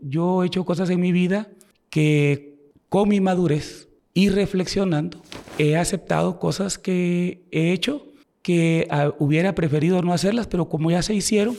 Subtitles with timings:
[0.00, 1.48] Yo he hecho cosas en mi vida
[1.90, 2.56] que
[2.88, 5.22] con mi madurez y reflexionando
[5.58, 8.06] he aceptado cosas que he hecho
[8.42, 11.56] que ah, hubiera preferido no hacerlas, pero como ya se hicieron,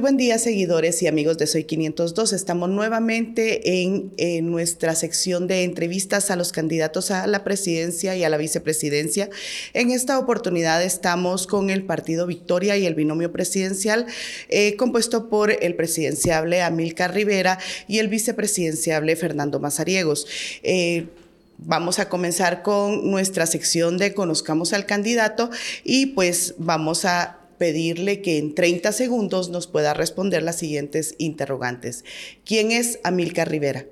[0.00, 2.32] Buen día, seguidores y amigos de Soy 502.
[2.32, 8.30] Estamos nuevamente en, nuestra sección de entrevistas a los candidatos a la presidencia y a
[8.30, 9.28] la vicepresidencia.
[9.74, 14.06] En esta oportunidad estamos con el Partido Victoria y el binomio presidencial,
[14.48, 20.26] eh, compuesto por el presidenciable Amilcar Rivera y el vicepresidenciable Fernando Mazariegos.
[20.62, 21.08] Eh,
[21.58, 25.50] vamos a comenzar con nuestra sección de Conozcamos al candidato
[25.84, 32.06] y pues vamos a pedirle que en 30 segundos nos pueda responder las siguientes interrogantes.
[32.42, 33.84] ¿Quién es Amilcar Rivera?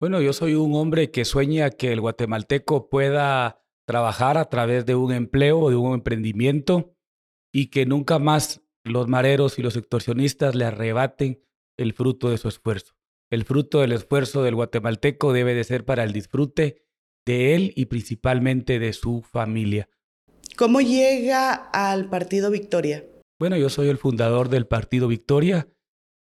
[0.00, 4.94] Bueno, yo soy un hombre que sueña que el guatemalteco pueda trabajar a través de
[4.94, 6.96] un empleo, o de un emprendimiento
[7.52, 11.44] y que nunca más los mareros y los extorsionistas le arrebaten
[11.76, 12.94] el fruto de su esfuerzo.
[13.30, 16.82] El fruto del esfuerzo del guatemalteco debe de ser para el disfrute
[17.26, 19.90] de él y principalmente de su familia.
[20.56, 23.04] ¿Cómo llega al Partido Victoria?
[23.38, 25.68] Bueno, yo soy el fundador del Partido Victoria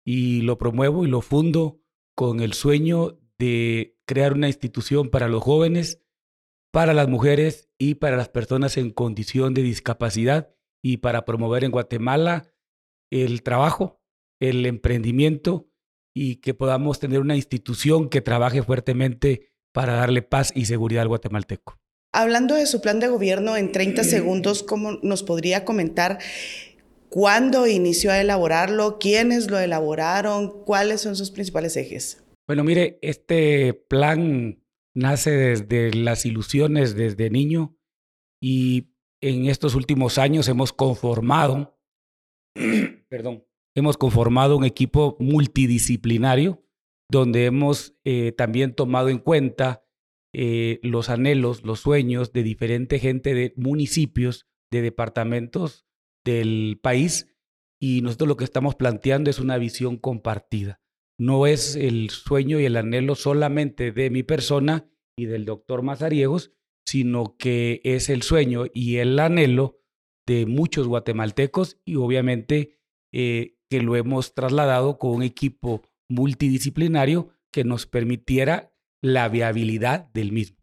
[0.05, 1.81] y lo promuevo y lo fundo
[2.15, 6.01] con el sueño de crear una institución para los jóvenes,
[6.71, 10.49] para las mujeres y para las personas en condición de discapacidad
[10.83, 12.47] y para promover en Guatemala
[13.11, 14.01] el trabajo,
[14.39, 15.69] el emprendimiento
[16.13, 21.07] y que podamos tener una institución que trabaje fuertemente para darle paz y seguridad al
[21.07, 21.79] guatemalteco.
[22.13, 26.19] Hablando de su plan de gobierno en 30 segundos, ¿cómo nos podría comentar
[27.11, 32.23] cuándo inició a elaborarlo, quiénes lo elaboraron, cuáles son sus principales ejes?
[32.47, 34.63] Bueno, mire, este plan
[34.95, 37.77] nace desde las ilusiones desde niño
[38.41, 41.77] y en estos últimos años hemos conformado,
[43.09, 46.65] perdón, hemos conformado un equipo multidisciplinario
[47.09, 49.85] donde hemos eh, también tomado en cuenta
[50.33, 55.85] eh, los anhelos, los sueños de diferente gente de municipios, de departamentos
[56.23, 57.27] del país
[57.79, 60.81] y nosotros lo que estamos planteando es una visión compartida.
[61.19, 66.51] No es el sueño y el anhelo solamente de mi persona y del doctor Mazariegos,
[66.85, 69.79] sino que es el sueño y el anhelo
[70.27, 72.79] de muchos guatemaltecos y obviamente
[73.11, 80.31] eh, que lo hemos trasladado con un equipo multidisciplinario que nos permitiera la viabilidad del
[80.31, 80.60] mismo.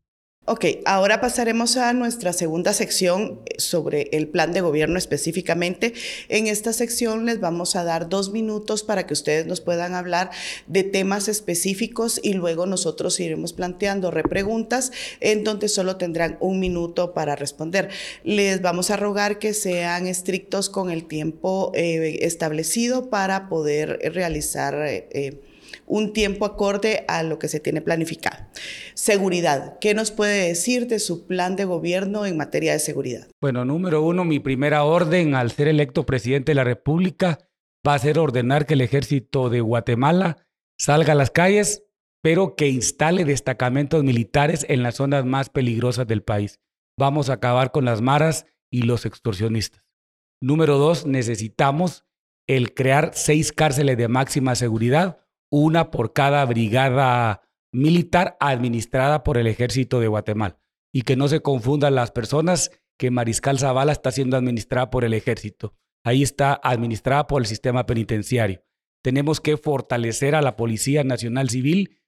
[0.50, 5.92] Ok, ahora pasaremos a nuestra segunda sección sobre el plan de gobierno específicamente.
[6.30, 10.30] En esta sección les vamos a dar dos minutos para que ustedes nos puedan hablar
[10.66, 17.12] de temas específicos y luego nosotros iremos planteando repreguntas en donde solo tendrán un minuto
[17.12, 17.90] para responder.
[18.24, 24.74] Les vamos a rogar que sean estrictos con el tiempo eh, establecido para poder realizar...
[24.78, 25.42] Eh,
[25.88, 28.46] un tiempo acorde a lo que se tiene planificado.
[28.94, 29.78] Seguridad.
[29.80, 33.26] ¿Qué nos puede decir de su plan de gobierno en materia de seguridad?
[33.40, 37.38] Bueno, número uno, mi primera orden al ser electo presidente de la República
[37.86, 40.46] va a ser ordenar que el ejército de Guatemala
[40.78, 41.84] salga a las calles,
[42.22, 46.60] pero que instale destacamentos militares en las zonas más peligrosas del país.
[46.98, 49.84] Vamos a acabar con las maras y los extorsionistas.
[50.40, 52.04] Número dos, necesitamos
[52.46, 55.20] el crear seis cárceles de máxima seguridad
[55.50, 57.42] una por cada brigada
[57.72, 60.58] militar administrada por el ejército de Guatemala.
[60.92, 65.14] Y que no se confundan las personas que Mariscal Zavala está siendo administrada por el
[65.14, 65.74] ejército.
[66.04, 68.62] Ahí está administrada por el sistema penitenciario.
[69.02, 72.00] Tenemos que fortalecer a la Policía Nacional Civil,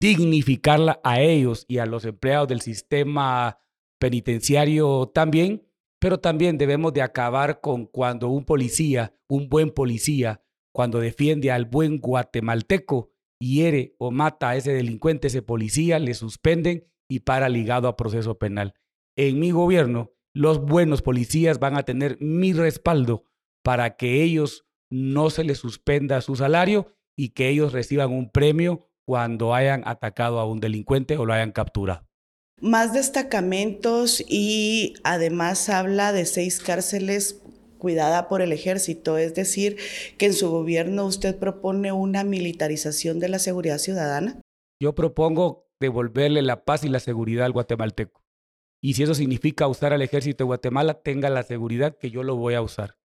[0.00, 3.58] dignificarla a ellos y a los empleados del sistema
[4.00, 5.68] penitenciario también,
[6.00, 11.66] pero también debemos de acabar con cuando un policía, un buen policía, cuando defiende al
[11.66, 17.88] buen guatemalteco, hiere o mata a ese delincuente, ese policía, le suspenden y para ligado
[17.88, 18.74] a proceso penal.
[19.16, 23.24] En mi gobierno, los buenos policías van a tener mi respaldo
[23.62, 28.88] para que ellos no se les suspenda su salario y que ellos reciban un premio
[29.06, 32.06] cuando hayan atacado a un delincuente o lo hayan capturado.
[32.60, 37.41] Más destacamentos y además habla de seis cárceles
[37.82, 39.76] cuidada por el ejército, es decir,
[40.18, 44.40] que en su gobierno usted propone una militarización de la seguridad ciudadana?
[44.80, 48.22] Yo propongo devolverle la paz y la seguridad al guatemalteco.
[48.80, 52.36] Y si eso significa usar al ejército de Guatemala, tenga la seguridad que yo lo
[52.36, 52.98] voy a usar.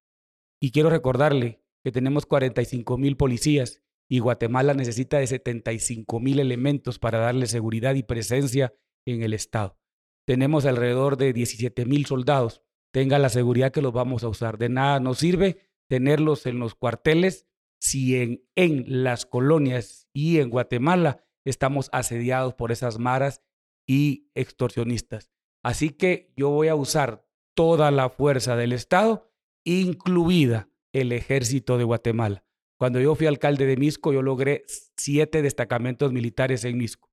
[0.62, 7.00] Y quiero recordarle que tenemos 45 mil policías y Guatemala necesita de 75 mil elementos
[7.00, 8.76] para darle seguridad y presencia
[9.08, 9.80] en el Estado.
[10.28, 12.62] Tenemos alrededor de 17 mil soldados
[12.98, 14.58] tenga la seguridad que los vamos a usar.
[14.58, 17.46] De nada nos sirve tenerlos en los cuarteles
[17.80, 23.44] si en, en las colonias y en Guatemala estamos asediados por esas maras
[23.88, 25.30] y extorsionistas.
[25.64, 27.24] Así que yo voy a usar
[27.56, 29.32] toda la fuerza del Estado,
[29.64, 32.46] incluida el ejército de Guatemala.
[32.80, 34.66] Cuando yo fui alcalde de Misco, yo logré
[34.98, 37.12] siete destacamentos militares en Misco.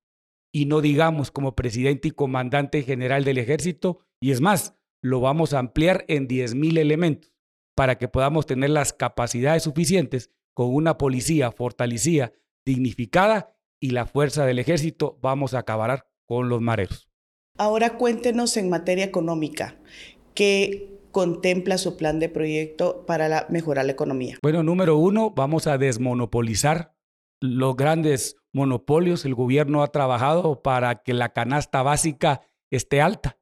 [0.51, 4.73] Y no digamos como presidente y comandante general del ejército, y es más,
[5.05, 7.31] lo vamos a ampliar en 10.000 elementos
[7.75, 12.31] para que podamos tener las capacidades suficientes con una policía fortalecida,
[12.65, 17.07] dignificada y la fuerza del ejército, vamos a acabar con los mareros.
[17.55, 19.77] Ahora cuéntenos en materia económica,
[20.33, 24.39] ¿qué contempla su plan de proyecto para mejorar la economía?
[24.41, 26.95] Bueno, número uno, vamos a desmonopolizar
[27.41, 29.23] los grandes monopolios.
[29.25, 32.41] El gobierno ha trabajado para que la canasta básica
[32.71, 33.37] esté alta.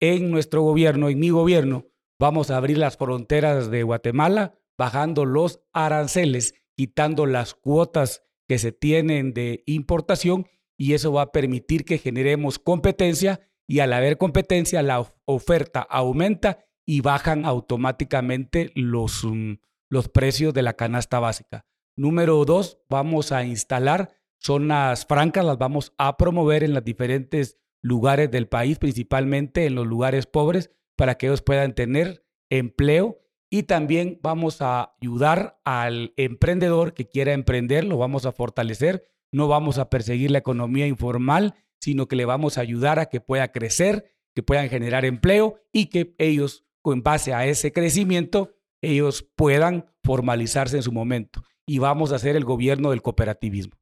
[0.00, 1.86] En nuestro gobierno, en mi gobierno,
[2.18, 8.72] vamos a abrir las fronteras de Guatemala, bajando los aranceles, quitando las cuotas que se
[8.72, 10.46] tienen de importación
[10.76, 16.66] y eso va a permitir que generemos competencia y al haber competencia la oferta aumenta
[16.84, 19.54] y bajan automáticamente los, mm,
[19.88, 21.64] los precios de la canasta básica.
[21.96, 28.30] Número dos, vamos a instalar zonas francas, las vamos a promover en los diferentes lugares
[28.30, 34.18] del país, principalmente en los lugares pobres, para que ellos puedan tener empleo y también
[34.22, 39.88] vamos a ayudar al emprendedor que quiera emprender, lo vamos a fortalecer, no vamos a
[39.88, 44.42] perseguir la economía informal, sino que le vamos a ayudar a que pueda crecer, que
[44.42, 50.82] puedan generar empleo y que ellos, en base a ese crecimiento, ellos puedan formalizarse en
[50.82, 51.42] su momento.
[51.66, 53.76] Y vamos a hacer el gobierno del cooperativismo.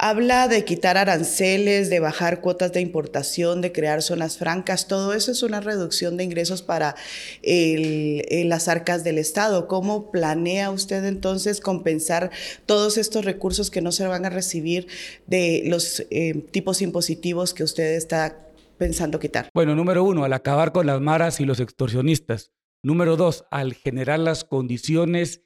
[0.00, 4.86] Habla de quitar aranceles, de bajar cuotas de importación, de crear zonas francas.
[4.86, 6.94] Todo eso es una reducción de ingresos para
[7.42, 9.66] las arcas del Estado.
[9.66, 12.30] ¿Cómo planea usted entonces compensar
[12.64, 14.86] todos estos recursos que no se van a recibir
[15.26, 18.46] de los eh, tipos impositivos que usted está
[18.76, 19.48] pensando quitar?
[19.52, 22.52] Bueno, número uno, al acabar con las maras y los extorsionistas.
[22.84, 25.42] Número dos, al generar las condiciones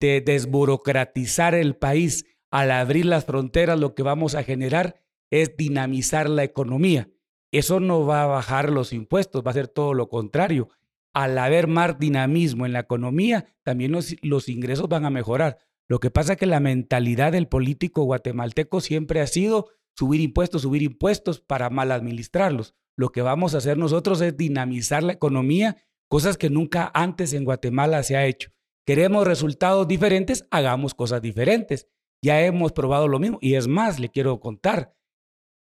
[0.00, 6.30] de desburocratizar el país al abrir las fronteras lo que vamos a generar es dinamizar
[6.30, 7.10] la economía.
[7.50, 10.68] Eso no va a bajar los impuestos, va a ser todo lo contrario.
[11.12, 15.58] Al haber más dinamismo en la economía, también los, ingresos van a mejorar.
[15.88, 20.62] Lo que pasa es que la mentalidad del político guatemalteco siempre ha sido subir impuestos,
[20.62, 22.76] subir impuestos para mal administrarlos.
[22.94, 27.44] Lo que vamos a hacer nosotros es dinamizar la economía, cosas que nunca antes en
[27.44, 28.52] Guatemala se ha hecho.
[28.86, 31.88] Queremos resultados diferentes, hagamos cosas diferentes
[32.24, 33.38] ya hemos probado lo mismo.
[33.40, 34.96] Y es más, le quiero contar,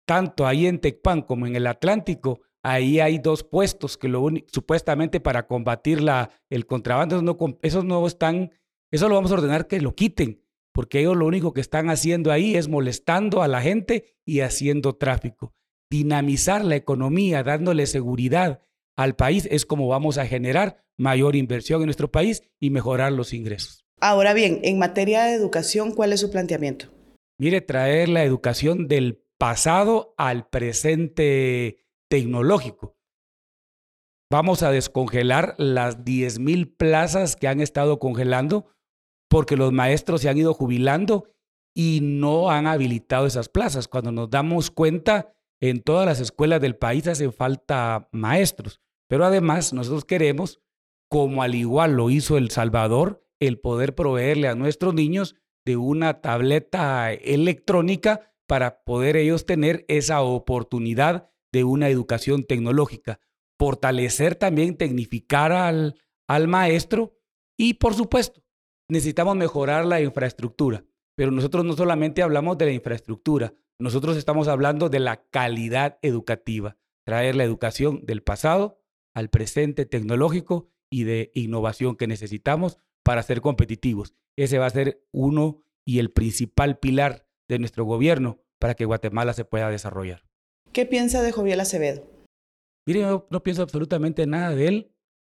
[0.07, 5.19] tanto ahí en Tecpan como en el Atlántico, ahí hay dos puestos que lo supuestamente
[5.19, 8.51] para combatir la, el contrabando, no, esos no están,
[8.91, 10.41] eso lo vamos a ordenar que lo quiten,
[10.73, 14.95] porque ellos lo único que están haciendo ahí es molestando a la gente y haciendo
[14.95, 15.53] tráfico.
[15.89, 18.61] Dinamizar la economía, dándole seguridad
[18.95, 23.33] al país, es como vamos a generar mayor inversión en nuestro país y mejorar los
[23.33, 23.86] ingresos.
[23.99, 26.87] Ahora bien, en materia de educación, ¿cuál es su planteamiento?
[27.39, 32.95] Mire, traer la educación del pasado al presente tecnológico.
[34.29, 38.67] Vamos a descongelar las 10.000 plazas que han estado congelando
[39.29, 41.33] porque los maestros se han ido jubilando
[41.73, 43.87] y no han habilitado esas plazas.
[43.87, 48.81] Cuando nos damos cuenta, en todas las escuelas del país hacen falta maestros.
[49.07, 50.61] Pero además nosotros queremos,
[51.09, 56.21] como al igual lo hizo El Salvador, el poder proveerle a nuestros niños de una
[56.21, 63.19] tableta electrónica para poder ellos tener esa oportunidad de una educación tecnológica.
[63.59, 65.95] Fortalecer también, tecnificar al,
[66.27, 67.17] al maestro
[67.57, 68.41] y, por supuesto,
[68.89, 70.85] necesitamos mejorar la infraestructura.
[71.15, 76.77] Pero nosotros no solamente hablamos de la infraestructura, nosotros estamos hablando de la calidad educativa,
[77.05, 78.81] traer la educación del pasado
[79.13, 82.77] al presente tecnológico y de innovación que necesitamos
[83.07, 84.13] para ser competitivos.
[84.35, 89.31] Ese va a ser uno y el principal pilar de nuestro gobierno para que Guatemala
[89.31, 90.25] se pueda desarrollar.
[90.73, 92.05] ¿Qué piensa de Joviel Acevedo?
[92.85, 94.91] Mire, no, pienso absolutamente nada de él.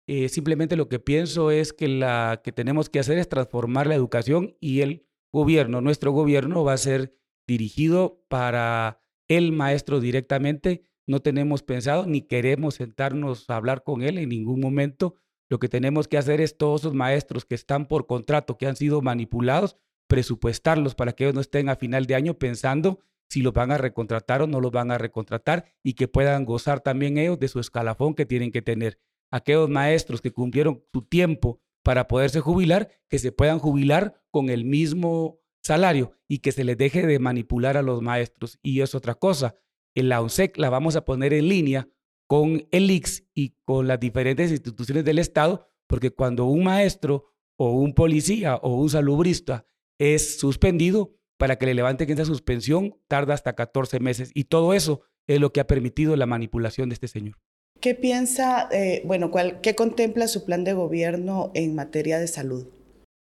[0.08, 3.96] Eh, simplemente lo que pienso es que la que tenemos que hacer es transformar la
[3.96, 10.84] educación y el gobierno, nuestro gobierno va a ser dirigido para el maestro directamente.
[11.06, 15.16] No tenemos pensado ni queremos sentarnos a hablar con él en ningún momento
[15.50, 18.76] lo que tenemos que hacer es todos esos maestros que están por contrato, que han
[18.76, 19.78] sido manipulados,
[20.08, 23.00] presupuestarlos para que ellos no estén a final de año pensando
[23.30, 26.80] si los van a recontratar o no los van a recontratar y que puedan gozar
[26.80, 29.00] también ellos de su escalafón que tienen que tener.
[29.32, 34.66] Aquellos maestros que cumplieron su tiempo para poderse jubilar, que se puedan jubilar con el
[34.66, 38.60] mismo salario y que se les deje de manipular a los maestros.
[38.62, 39.56] Y es otra cosa,
[39.96, 41.88] en la UNSEC la vamos a poner en línea
[42.28, 47.72] con el IX y con las diferentes instituciones del Estado, porque cuando un maestro o
[47.72, 49.66] un policía o un salubrista
[49.98, 54.32] es suspendido, para que le levanten esa suspensión tarda hasta 14 meses.
[54.34, 57.38] Y todo eso es lo que ha permitido la manipulación de este señor.
[57.80, 62.68] ¿Qué piensa, eh, bueno, cuál, qué contempla su plan de gobierno en materia de salud?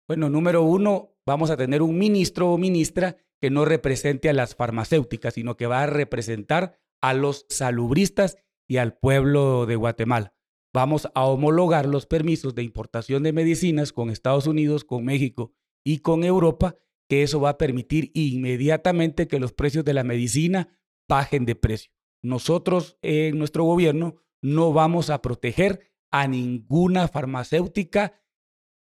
[0.07, 4.55] Bueno, número uno, vamos a tener un ministro o ministra que no represente a las
[4.55, 8.39] farmacéuticas, sino que va a representar a los salubristas
[8.69, 10.35] y al pueblo de Guatemala.
[10.73, 15.53] Vamos a homologar los permisos de importación de medicinas con Estados Unidos, con México
[15.85, 16.77] y con Europa,
[17.09, 21.93] que eso va a permitir inmediatamente que los precios de la medicina bajen de precio.
[22.23, 28.21] Nosotros en nuestro gobierno no vamos a proteger a ninguna farmacéutica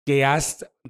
[0.05, 0.39] que ha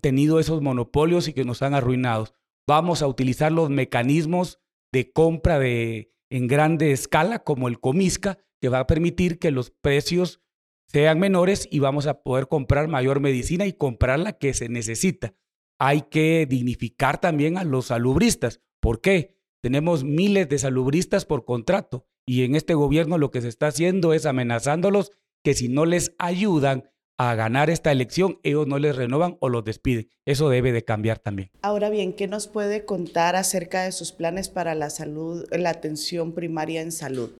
[0.02, 2.34] tenido esos monopolios y que nos han arruinado.
[2.68, 4.60] Vamos a utilizar los mecanismos
[4.92, 9.72] de compra de, en grande escala, como el Comisca, que va a permitir que los
[9.72, 10.42] precios
[10.88, 15.34] sean menores y vamos a poder comprar mayor medicina y comprar la que se necesita.
[15.78, 18.62] Hay que dignificar también a los salubristas.
[18.80, 19.38] ¿Por qué?
[19.62, 24.14] Tenemos miles de salubristas por contrato y en este gobierno lo que se está haciendo
[24.14, 25.12] es amenazándolos
[25.44, 29.66] que si no les ayudan a ganar esta elección, ellos no les renovan o los
[29.66, 30.10] despiden.
[30.26, 31.52] Eso debe de cambiar también.
[31.62, 36.34] Ahora bien, ¿qué nos puede contar acerca de sus planes para la salud, la atención
[36.34, 37.32] primaria en salud?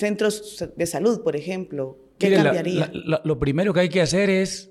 [0.00, 2.90] Centros de salud, por ejemplo, ¿qué cambiaría?
[2.94, 4.70] lo primero que hay que hacer es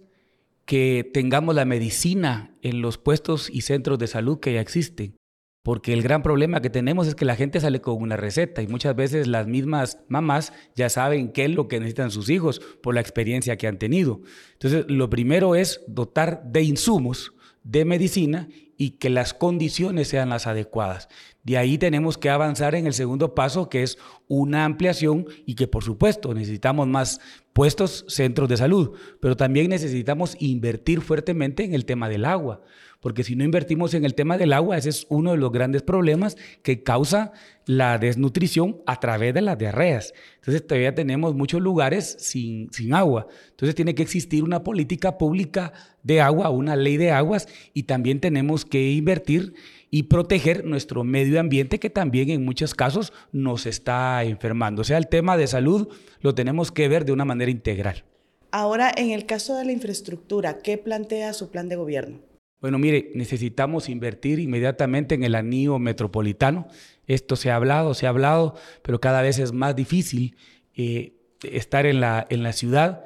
[0.65, 5.15] que tengamos la medicina en los puestos y centros de salud que ya existen.
[5.63, 8.67] Porque el gran problema que tenemos es que la gente sale con una receta y
[8.67, 12.95] muchas veces las mismas mamás ya saben qué es lo que necesitan sus hijos por
[12.95, 14.21] la experiencia que han tenido.
[14.53, 17.33] Entonces, lo primero es dotar de insumos
[17.69, 21.09] de medicina y que las condiciones sean las adecuadas.
[21.43, 23.97] De ahí tenemos que avanzar en el segundo paso, que es
[24.27, 27.19] una ampliación y que por supuesto necesitamos más
[27.53, 32.61] puestos, centros de salud, pero también necesitamos invertir fuertemente en el tema del agua
[32.99, 35.83] porque si no invertimos en el tema del agua, ese es uno de los grandes
[35.83, 37.31] problemas que causa
[37.65, 40.13] la desnutrición a través de las diarreas.
[40.37, 43.27] Entonces todavía tenemos muchos lugares sin, agua.
[43.51, 45.71] Entonces tiene que existir una política pública
[46.03, 49.53] de agua, una ley de aguas y también tenemos que invertir
[49.91, 54.81] y proteger nuestro medio ambiente que también en muchos casos nos está enfermando.
[54.81, 55.87] O sea, el tema de salud
[56.21, 58.03] lo tenemos que ver de una manera integral.
[58.51, 62.28] Ahora, en el caso de la infraestructura, ¿qué plantea su plan de gobierno?
[62.61, 66.67] Bueno, mire, necesitamos invertir inmediatamente en el anillo metropolitano.
[67.07, 70.35] Esto se ha hablado, se ha hablado, pero cada vez es más difícil
[70.75, 71.13] eh,
[71.43, 73.05] estar en la, en la ciudad.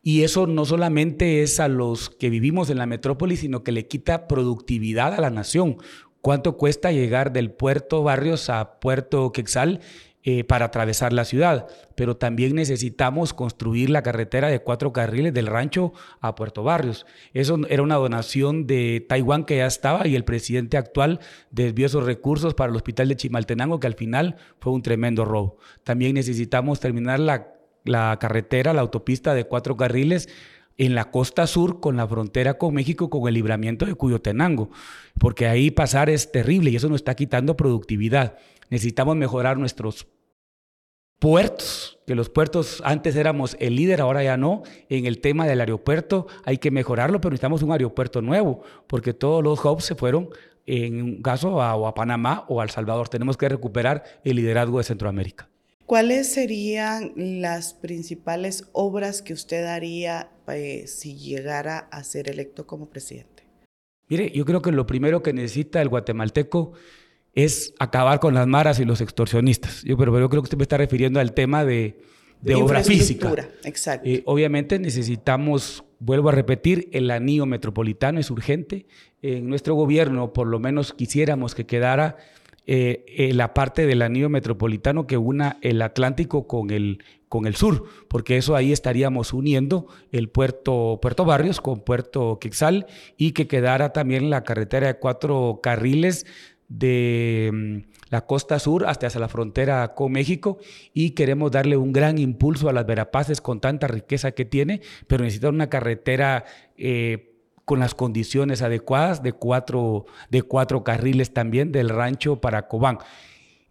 [0.00, 3.88] Y eso no solamente es a los que vivimos en la metrópoli, sino que le
[3.88, 5.78] quita productividad a la nación.
[6.20, 9.80] ¿Cuánto cuesta llegar del puerto Barrios a Puerto Quexal
[10.26, 11.66] eh, para atravesar la ciudad,
[11.96, 17.04] pero también necesitamos construir la carretera de cuatro carriles del rancho a Puerto Barrios.
[17.34, 22.06] Eso era una donación de Taiwán que ya estaba y el presidente actual desvió esos
[22.06, 25.58] recursos para el hospital de Chimaltenango, que al final fue un tremendo robo.
[25.82, 27.52] También necesitamos terminar la,
[27.84, 30.30] la carretera, la autopista de cuatro carriles
[30.78, 34.70] en la costa sur con la frontera con México con el libramiento de Cuyotenango,
[35.18, 38.36] porque ahí pasar es terrible y eso nos está quitando productividad.
[38.70, 40.06] Necesitamos mejorar nuestros
[41.18, 44.62] puertos, que los puertos antes éramos el líder, ahora ya no.
[44.88, 49.42] En el tema del aeropuerto hay que mejorarlo, pero necesitamos un aeropuerto nuevo, porque todos
[49.42, 50.28] los hubs se fueron,
[50.66, 53.08] en un caso, a, a Panamá o a El Salvador.
[53.08, 55.48] Tenemos que recuperar el liderazgo de Centroamérica.
[55.86, 62.88] ¿Cuáles serían las principales obras que usted haría eh, si llegara a ser electo como
[62.88, 63.44] presidente?
[64.08, 66.72] Mire, yo creo que lo primero que necesita el guatemalteco
[67.34, 69.82] es acabar con las maras y los extorsionistas.
[69.82, 72.00] Yo, pero, yo creo que usted me está refiriendo al tema de,
[72.40, 73.48] de obra física.
[73.64, 74.08] Exacto.
[74.08, 78.86] Eh, obviamente necesitamos, vuelvo a repetir, el anillo metropolitano es urgente.
[79.20, 82.16] En nuestro gobierno, por lo menos quisiéramos que quedara
[82.66, 87.56] eh, eh, la parte del anillo metropolitano que una el Atlántico con el, con el
[87.56, 92.86] sur, porque eso ahí estaríamos uniendo el puerto, puerto Barrios con Puerto Quexal
[93.18, 96.26] y que quedara también la carretera de cuatro carriles
[96.68, 97.76] de mm,
[98.08, 100.58] la costa sur hasta hacia la frontera con México
[100.94, 105.24] y queremos darle un gran impulso a las Verapaces con tanta riqueza que tiene, pero
[105.24, 106.44] necesita una carretera
[106.78, 107.33] eh,
[107.64, 112.98] con las condiciones adecuadas de cuatro, de cuatro carriles también del rancho para Cobán.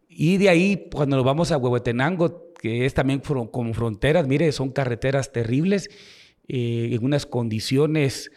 [0.10, 4.72] Y de ahí, cuando nos vamos a Huehuetenango, que es también como fronteras, mire, son
[4.72, 5.90] carreteras terribles
[6.48, 8.32] eh, en unas condiciones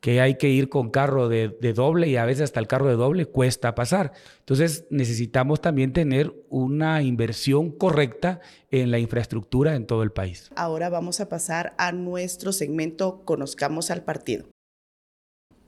[0.00, 2.94] que hay que ir con carro de, doble y a veces hasta el carro de
[2.94, 4.12] doble cuesta pasar.
[4.40, 10.50] Entonces necesitamos también tener una inversión correcta en la infraestructura en todo el país.
[10.56, 14.46] Ahora vamos a pasar a nuestro segmento Conozcamos al partido.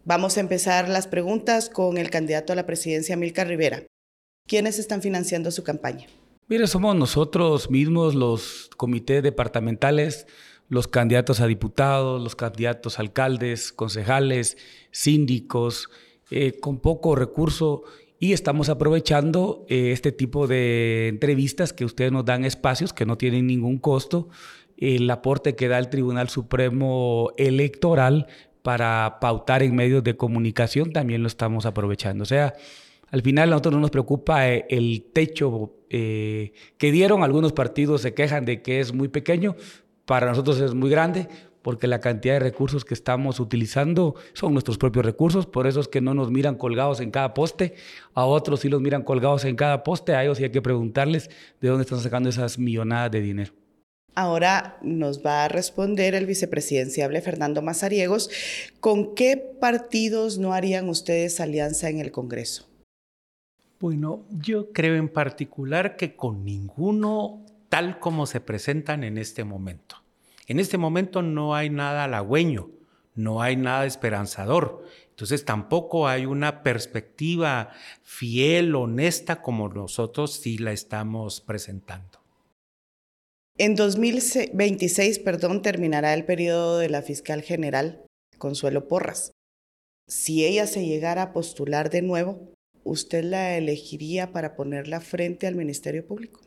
[0.05, 3.83] Vamos a empezar las preguntas con el candidato a la presidencia, Milka Rivera.
[4.47, 6.07] ¿Quiénes están financiando su campaña?
[6.49, 10.27] Mire, somos nosotros mismos los comités departamentales
[10.71, 14.57] los candidatos a diputados, los candidatos a alcaldes, concejales,
[14.93, 15.91] síndicos,
[16.31, 17.83] eh, con poco recurso
[18.21, 23.19] y estamos aprovechando eh, este tipo de entrevistas que ustedes nos dan espacios que no
[23.19, 24.29] tienen ningún costo,
[24.77, 28.29] el aporte que da el Tribunal Supremo Electoral
[28.63, 32.23] para pautar en medios de comunicación también lo estamos aprovechando.
[32.23, 32.55] O sea,
[33.11, 38.15] al final a nosotros no nos preocupa eh, el techo que dieron, algunos partidos se
[38.15, 39.57] quejan de que es muy pequeño,
[40.05, 41.27] para nosotros es muy grande
[41.63, 45.89] porque la cantidad de recursos que estamos utilizando son nuestros propios recursos, por eso es
[45.89, 47.75] que no nos miran colgados en cada poste,
[48.15, 51.31] a otros sí los miran colgados en cada poste, a ellos sí hay que preguntarles
[51.61, 53.53] de dónde están sacando esas millonadas de dinero.
[54.15, 58.31] Ahora nos va a responder el vicepresidenciable Fernando Mazariegos.
[58.81, 62.67] ¿Con qué partidos no harían ustedes alianza en el Congreso?
[63.79, 69.97] Bueno, yo creo en particular que con ninguno tal como se presentan en este momento.
[70.47, 72.69] En este momento no hay nada halagüeño,
[73.15, 74.85] no hay nada esperanzador.
[75.11, 77.71] Entonces tampoco hay una perspectiva
[78.03, 82.20] fiel, honesta, como nosotros sí la estamos presentando.
[83.59, 88.05] En 2026, perdón, terminará el periodo de la fiscal general
[88.39, 89.33] Consuelo Porras.
[90.09, 92.53] Si ella se llegara a postular de nuevo,
[92.85, 96.41] ¿usted la elegiría para ponerla frente al Ministerio Público?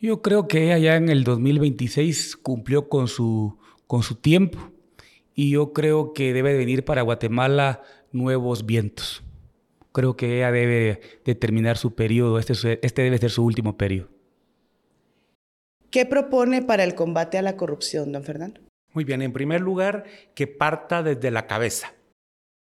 [0.00, 4.58] Yo creo que ella ya en el 2026 cumplió con su, con su tiempo
[5.34, 9.22] y yo creo que debe venir para Guatemala nuevos vientos.
[9.92, 14.17] Creo que ella debe de terminar su periodo, este, este debe ser su último periodo.
[15.90, 18.60] ¿Qué propone para el combate a la corrupción, don Fernando?
[18.92, 21.94] Muy bien, en primer lugar, que parta desde la cabeza.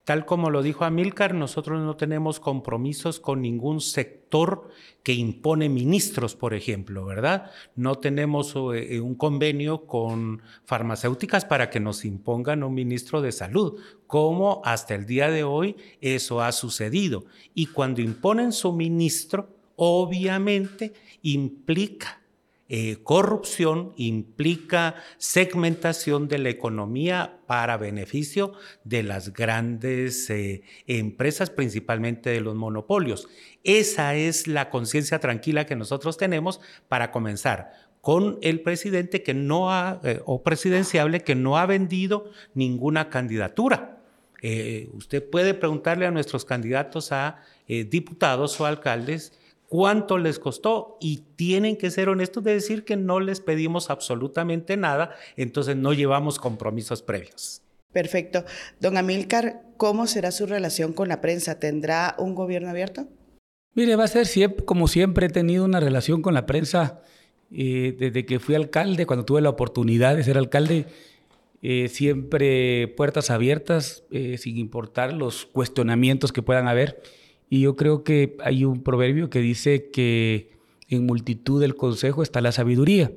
[0.04, 4.68] Tal como lo dijo Amílcar, nosotros no tenemos compromisos con ningún sector
[5.04, 7.52] que impone ministros, por ejemplo, ¿verdad?
[7.76, 13.80] No tenemos eh, un convenio con farmacéuticas para que nos impongan un ministro de salud,
[14.08, 17.24] como hasta el día de hoy eso ha sucedido.
[17.54, 22.21] Y cuando imponen su ministro, obviamente implica
[22.74, 32.30] eh, corrupción implica segmentación de la economía para beneficio de las grandes eh, empresas, principalmente
[32.30, 33.28] de los monopolios.
[33.62, 39.70] Esa es la conciencia tranquila que nosotros tenemos para comenzar con el presidente que no
[39.70, 43.98] ha, eh, o presidenciable que no ha vendido ninguna candidatura.
[44.94, 49.38] usted puede preguntarle a nuestros candidatos a diputados o alcaldes
[49.72, 54.76] cuánto les costó y tienen que ser honestos de decir que no les pedimos absolutamente
[54.76, 57.62] nada, entonces no llevamos compromisos previos.
[57.90, 58.44] Perfecto.
[58.80, 61.58] Don Amílcar, ¿cómo será su relación con la prensa?
[61.58, 63.08] ¿Tendrá un gobierno abierto?
[63.72, 67.00] Mire, va a ser siempre, como siempre he tenido una relación con la prensa
[67.50, 70.84] eh, desde que fui alcalde, cuando tuve la oportunidad de ser alcalde,
[71.62, 77.00] eh, siempre puertas abiertas, eh, sin importar los cuestionamientos que puedan haber.
[77.52, 80.52] Y yo creo que hay un proverbio que dice que
[80.88, 83.12] en multitud del consejo está la sabiduría.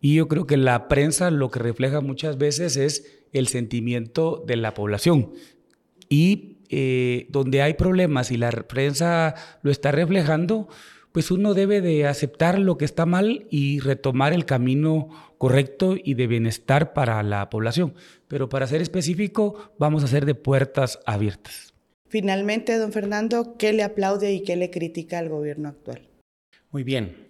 [0.00, 4.54] Y yo creo que la prensa lo que refleja muchas veces es el sentimiento de
[4.54, 5.32] la población.
[6.08, 10.68] Y eh, donde hay problemas y la prensa lo está reflejando,
[11.10, 16.14] pues uno debe de aceptar lo que está mal y retomar el camino correcto y
[16.14, 17.94] de bienestar para la población.
[18.28, 21.69] Pero para ser específico, vamos a hacer de puertas abiertas.
[22.10, 26.08] Finalmente, don Fernando, ¿qué le aplaude y qué le critica al gobierno actual?
[26.72, 27.28] Muy bien.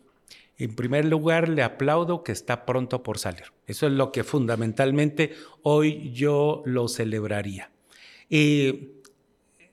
[0.57, 3.45] En primer lugar, le aplaudo que está pronto por salir.
[3.66, 7.71] Eso es lo que fundamentalmente hoy yo lo celebraría.
[8.31, 8.93] Y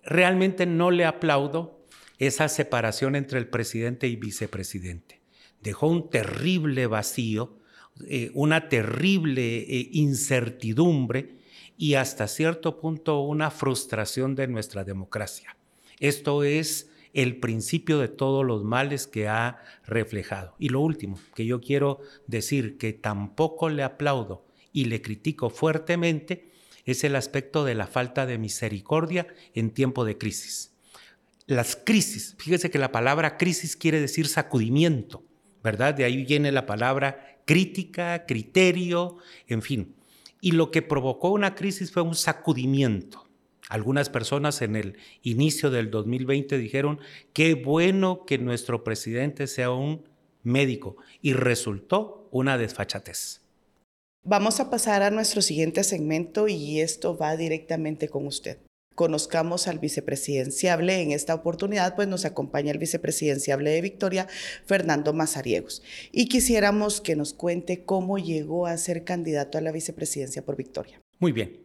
[0.04, 1.80] realmente no le aplaudo
[2.20, 5.22] esa separación entre el presidente y vicepresidente.
[5.62, 7.60] Dejó un terrible vacío,
[8.06, 11.37] eh, una terrible eh, incertidumbre
[11.78, 15.56] y hasta cierto punto una frustración de nuestra democracia.
[16.00, 20.56] Esto es el principio de todos los males que ha reflejado.
[20.60, 26.52] Y lo último que yo quiero decir que tampoco le aplaudo y le critico fuertemente
[26.86, 30.74] es el aspecto de la falta de misericordia en tiempo de crisis.
[31.46, 35.24] Las crisis, fíjese que la palabra crisis quiere decir sacudimiento,
[35.64, 35.94] ¿verdad?
[35.94, 39.97] De ahí viene la palabra crítica, criterio, en fin.
[40.42, 43.26] Y lo que provocó una crisis fue un sacudimiento.
[43.70, 47.00] Algunas personas en el inicio del 2020 dijeron,
[47.34, 50.04] qué bueno que nuestro presidente sea un
[50.48, 53.42] médico, y resultó una desfachatez.
[54.24, 58.58] Vamos a pasar a nuestro siguiente segmento y esto va directamente con usted.
[58.98, 61.04] Conozcamos al vicepresidenciable.
[61.04, 64.28] En esta oportunidad, pues nos acompaña el vicepresidenciable de Victoria,
[64.66, 65.84] Fernando Mazariegos.
[66.12, 71.00] Y quisiéramos que nos cuente cómo llegó a ser candidato a la vicepresidencia por Victoria.
[71.20, 71.62] Muy bien.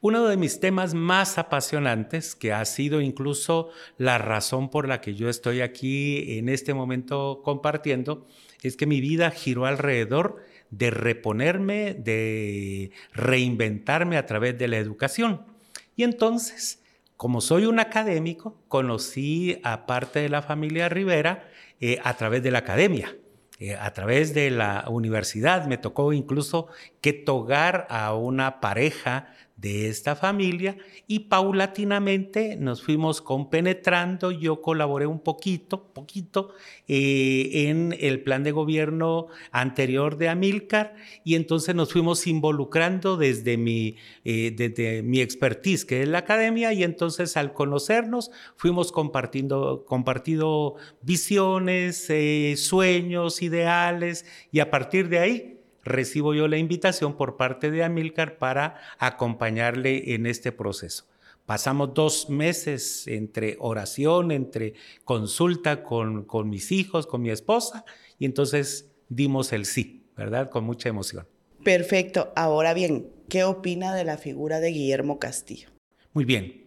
[0.00, 5.16] Uno de mis temas más apasionantes, que ha sido incluso la razón por la que
[5.16, 8.28] yo estoy aquí en este momento compartiendo,
[8.62, 15.55] es que mi vida giró alrededor de reponerme, de reinventarme a través de la educación.
[15.96, 16.82] Y entonces,
[17.16, 21.48] como soy un académico, conocí a parte de la familia Rivera
[21.80, 23.16] eh, a través de la academia.
[23.58, 26.68] Eh, a través de la universidad me tocó incluso
[27.00, 34.30] que togar a una pareja de esta familia y paulatinamente nos fuimos compenetrando.
[34.30, 36.54] Yo colaboré un poquito, poquito
[36.86, 43.56] eh, en el plan de gobierno anterior de Amilcar y entonces nos fuimos involucrando desde
[43.56, 49.84] mi, eh, desde mi expertise, que es la academia, y entonces al conocernos fuimos compartiendo,
[49.86, 55.55] compartido visiones, eh, sueños, ideales y a partir de ahí
[55.86, 61.06] recibo yo la invitación por parte de Amilcar para acompañarle en este proceso.
[61.46, 67.84] Pasamos dos meses entre oración, entre consulta con, con mis hijos, con mi esposa,
[68.18, 70.50] y entonces dimos el sí, ¿verdad?
[70.50, 71.26] Con mucha emoción.
[71.62, 72.32] Perfecto.
[72.34, 75.68] Ahora bien, ¿qué opina de la figura de Guillermo Castillo?
[76.12, 76.66] Muy bien.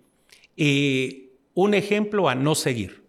[0.56, 3.04] Eh, un ejemplo a no seguir.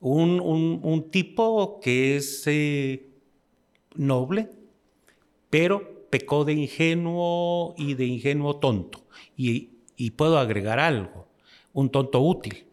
[0.00, 3.08] Un, un, tipo que es eh,
[3.94, 4.50] noble,
[5.54, 9.04] pero pecó de ingenuo y de ingenuo tonto.
[9.36, 9.70] Y,
[10.16, 11.28] puedo agregar algo,
[11.72, 12.66] un tonto útil,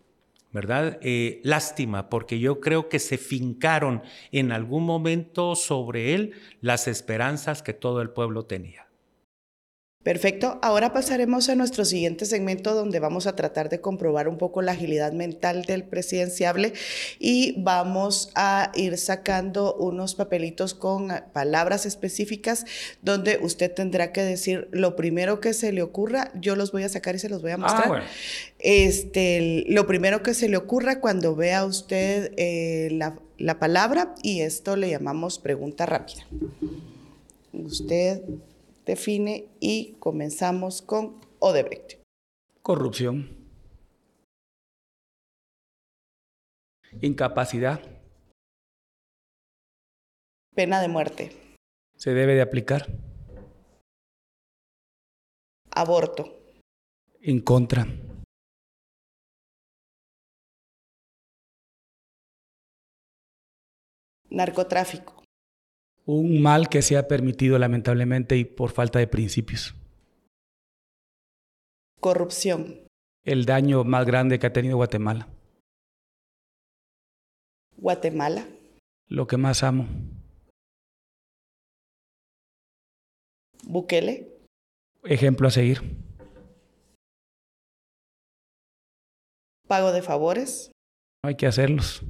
[0.52, 0.98] ¿verdad?
[1.04, 7.62] Eh, lástima, porque yo creo que se fincaron en algún momento sobre él las esperanzas
[7.62, 8.88] que todo el pueblo tenía.
[10.03, 10.57] Perfecto.
[10.63, 14.71] Ahora pasaremos a nuestro siguiente segmento donde vamos a tratar de comprobar un poco la
[14.71, 16.73] agilidad mental del presidenciable
[17.19, 22.65] y vamos a ir sacando unos papelitos con palabras específicas
[23.03, 26.31] donde usted tendrá que decir lo primero que se le ocurra.
[26.33, 28.03] Yo los voy a sacar y se los voy a ah, mostrar.
[28.57, 34.41] este, lo primero que se le ocurra cuando vea usted eh, la, la palabra y
[34.41, 36.25] esto le llamamos pregunta rápida.
[37.53, 38.21] Usted
[38.86, 42.02] define y comenzamos con Odebrecht.
[42.62, 43.38] Corrupción.
[47.02, 47.82] Incapacidad.
[50.54, 51.32] Pena de muerte.
[51.96, 52.88] Se debe de aplicar.
[55.72, 56.41] Aborto.
[57.22, 57.86] En contra.
[64.30, 65.20] Narcotráfico
[66.05, 69.75] un mal que se ha permitido lamentablemente y por falta de principios.
[71.99, 72.87] Corrupción.
[73.23, 75.27] El daño más grande que ha tenido Guatemala.
[77.77, 78.47] Guatemala.
[79.07, 79.87] Lo que más amo.
[83.63, 84.27] Bukele.
[85.03, 85.81] Ejemplo a seguir.
[89.67, 90.71] Pago de favores.
[91.23, 92.03] Hay que hacerlos.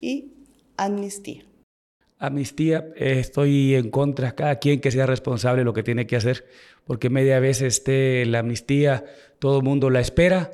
[0.00, 0.37] Y
[0.78, 1.44] amnistía?
[2.18, 6.16] Amnistía, eh, estoy en contra, cada quien que sea responsable de lo que tiene que
[6.16, 6.46] hacer,
[6.84, 9.04] porque media vez esté la amnistía,
[9.38, 10.50] todo el mundo la espera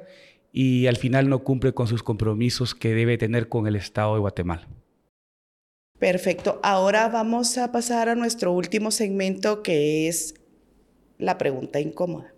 [0.53, 4.21] y al final no cumple con sus compromisos que debe tener con el Estado de
[4.21, 4.69] Guatemala.
[5.99, 6.61] Perfecto.
[6.63, 10.35] Ahora vamos a pasar a nuestro último segmento que es
[11.19, 12.35] la pregunta incómoda.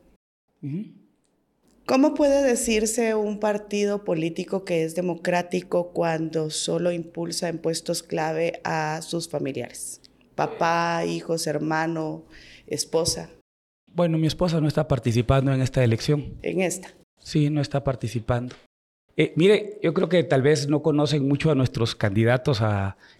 [1.86, 8.60] ¿Cómo puede decirse un partido político que es democrático cuando solo impulsa en puestos clave
[8.64, 10.00] a sus familiares?
[10.34, 12.24] Papá, hijos, hermano,
[12.66, 13.30] esposa.
[13.86, 16.34] Bueno, mi esposa no está participando en esta elección.
[16.42, 16.88] ¿En esta?
[17.18, 18.56] Sí, no está participando.
[19.16, 22.60] Eh, mire, yo creo que tal vez no conocen mucho a nuestros candidatos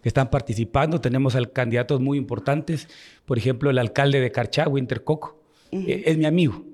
[0.03, 1.01] que están participando.
[1.01, 2.89] Tenemos al candidatos muy importantes.
[3.27, 5.41] Por ejemplo, el alcalde de Carchá, Winter Coco.
[5.71, 6.65] Eh, es mi amigo.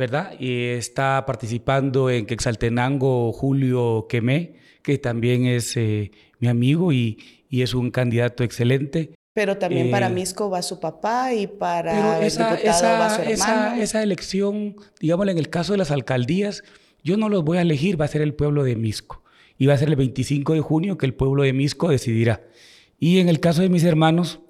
[0.00, 0.32] ¿Verdad?
[0.40, 7.18] Y está participando en Quexaltenango Julio Quemé, que también es eh, mi amigo y,
[7.50, 9.10] es un candidato excelente.
[9.34, 13.82] Pero también para eh, Misco va su papá y para esa, va su hermano.
[13.82, 16.62] Esa, elección, digámosle, en el caso de las alcaldías,
[17.04, 19.22] yo no los voy a elegir, va a ser el pueblo de Misco.
[19.58, 22.40] Y va a ser el 25 de junio que el pueblo de Misco decidirá.
[22.98, 24.40] Y en el caso de mis hermanos,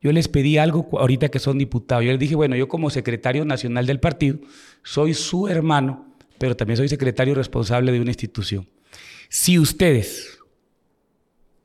[0.00, 2.04] Yo les pedí algo ahorita que son diputados.
[2.04, 4.38] Yo les dije, bueno, yo como secretario nacional del partido,
[4.82, 8.66] soy su hermano, pero también soy secretario responsable de una institución.
[9.28, 10.38] Si ustedes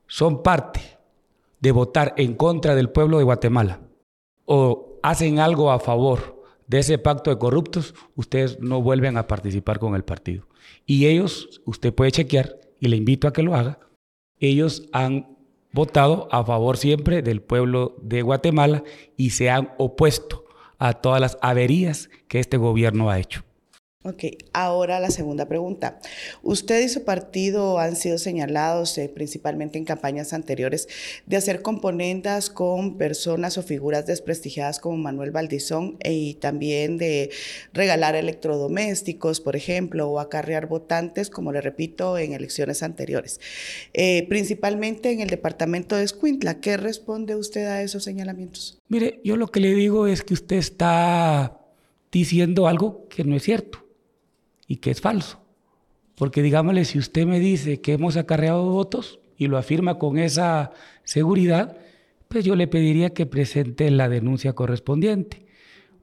[0.08, 0.82] son parte
[1.62, 3.80] de votar en contra del pueblo de Guatemala
[4.46, 9.80] o hacen algo a favor de ese pacto de corruptos, ustedes no vuelven a participar
[9.80, 10.48] con el partido.
[10.86, 13.80] Y ellos, usted puede chequear, y le invito a que lo haga,
[14.40, 15.35] ellos han
[15.76, 18.84] votado a favor siempre del pueblo de Guatemala
[19.18, 20.46] y se han opuesto
[20.80, 23.44] a todas las averías que este gobierno ha hecho.
[24.08, 26.00] Ok, ahora la segunda pregunta.
[26.44, 30.88] Usted y su partido han sido señalados, eh, principalmente en campañas anteriores,
[31.26, 37.32] de hacer componendas con personas o figuras desprestigiadas como Manuel Valdizón e, y también de
[37.74, 43.40] regalar electrodomésticos, por ejemplo, o acarrear votantes, como le repito, en elecciones anteriores.
[43.96, 46.60] Eh, principalmente en el departamento de Escuintla.
[46.60, 48.78] ¿Qué responde usted a esos señalamientos?
[48.88, 51.60] Mire, yo lo que le digo es que usted está
[52.12, 53.85] diciendo algo que no es cierto
[54.68, 55.42] y que es falso.
[56.16, 60.72] Porque digámosle, si usted me dice que hemos acarreado votos y lo afirma con esa
[61.04, 61.78] seguridad,
[62.28, 65.46] pues yo le pediría que presente la denuncia correspondiente.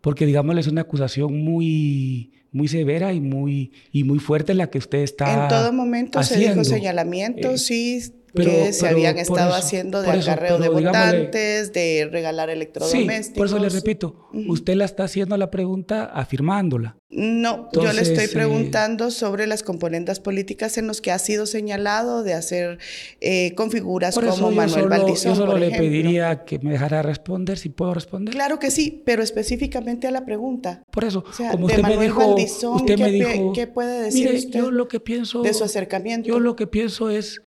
[0.00, 4.78] Porque digámosle, es una acusación muy, muy severa y muy, y muy fuerte la que
[4.78, 10.02] usted está En todo momento se dijo señalamientos, eh, sí, que se habían estado haciendo
[10.02, 13.26] de acarreo de votantes, de regalar electrodomésticos.
[13.26, 16.96] Sí, por eso le repito, usted la está haciendo la pregunta afirmándola.
[17.14, 21.44] No, yo le estoy eh, preguntando sobre las componentes políticas en los que ha sido
[21.44, 22.78] señalado de hacer
[23.20, 25.34] eh, con figuras como Manuel Valdizón.
[25.34, 28.32] Yo solo le pediría que me dejara responder, si puedo responder.
[28.32, 30.84] Claro que sí, pero específicamente a la pregunta.
[30.90, 34.60] Por eso, como usted me dijo, usted ¿qué, me dijo, ¿qué puede decir mire, usted
[34.60, 36.28] yo lo que pienso, de su acercamiento?
[36.28, 37.42] Yo lo que pienso es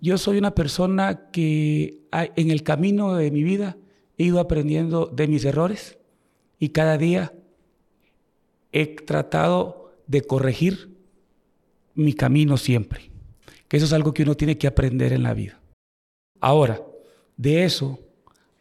[0.00, 3.76] yo soy una persona que en el camino de mi vida
[4.18, 5.98] he ido aprendiendo de mis errores
[6.58, 7.32] y cada día
[8.72, 10.96] he tratado de corregir
[11.94, 13.10] mi camino siempre.
[13.68, 15.60] Que eso es algo que uno tiene que aprender en la vida.
[16.40, 16.82] Ahora,
[17.36, 18.00] de eso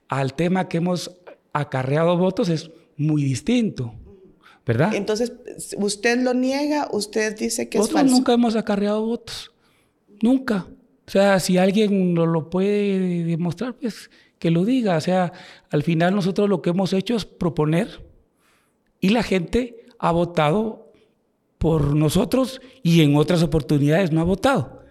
[0.08, 1.12] al tema que hemos
[1.54, 3.94] acarreado votos es muy distinto.
[4.66, 4.94] ¿Verdad?
[4.94, 5.34] Entonces,
[5.78, 8.16] usted lo niega, usted dice que es falso.
[8.16, 9.52] nunca hemos acarreado votos.
[10.22, 10.68] Nunca.
[11.10, 14.96] O sea, si alguien no lo puede demostrar, pues que lo diga.
[14.96, 15.34] O sea,
[15.72, 18.06] al final nosotros lo que hemos hecho es proponer
[19.02, 20.92] y la gente ha votado
[21.58, 24.84] por nosotros y en otras oportunidades no ha votado.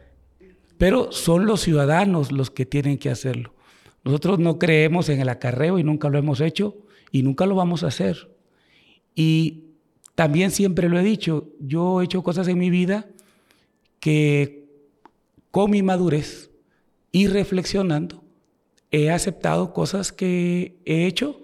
[0.76, 3.54] Pero son los ciudadanos los que tienen que hacerlo.
[4.02, 6.78] Nosotros no creemos en el acarreo y nunca lo hemos hecho
[7.12, 8.28] y nunca lo vamos a hacer.
[9.14, 9.66] Y
[10.16, 13.07] también siempre lo he dicho, yo he hecho cosas en mi vida
[14.00, 14.58] que
[15.50, 16.50] con mi madurez
[17.12, 18.24] y reflexionando,
[18.90, 21.40] he aceptado cosas que he hecho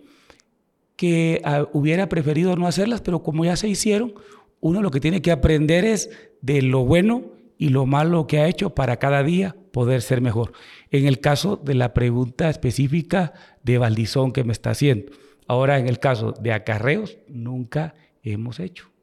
[0.96, 4.14] que ah, hubiera preferido no hacerlas, pero como ya se hicieron,
[4.60, 8.48] uno lo que tiene que aprender es de lo bueno y lo malo que ha
[8.48, 10.52] hecho para cada día poder ser mejor.
[10.90, 15.12] En el caso de la pregunta específica de Valdizón que me está haciendo.
[15.46, 18.93] Ahora, en el caso de acarreos, nunca hemos hecho.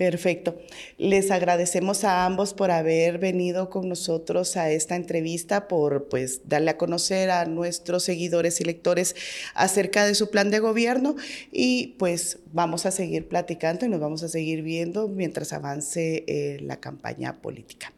[0.00, 0.58] Perfecto.
[0.96, 6.70] Les agradecemos a ambos por haber venido con nosotros a esta entrevista, por pues darle
[6.70, 9.14] a conocer a nuestros seguidores y lectores
[9.52, 11.16] acerca de su plan de gobierno
[11.52, 16.58] y pues vamos a seguir platicando y nos vamos a seguir viendo mientras avance eh,
[16.62, 17.92] la campaña política.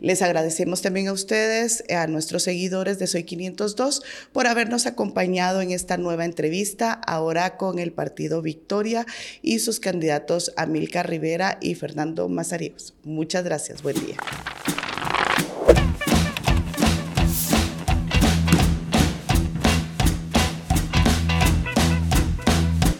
[0.00, 5.70] Les agradecemos también a ustedes, a nuestros seguidores de Soy 502, por habernos acompañado en
[5.70, 9.06] esta nueva entrevista, ahora con el partido Victoria
[9.42, 12.94] y sus candidatos Amilcar Rivera y Fernando Mazariegos.
[13.04, 13.82] Muchas gracias.
[13.82, 14.16] Buen día.